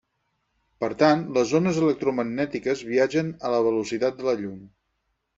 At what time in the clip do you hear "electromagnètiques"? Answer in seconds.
1.81-2.81